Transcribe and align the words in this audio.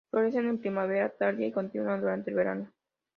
Florece 0.09 0.39
en 0.39 0.57
primavera 0.57 1.09
tardía 1.09 1.45
y 1.45 1.51
continúa 1.51 1.95
durante 1.99 2.31
el 2.31 2.35
verano. 2.35 2.71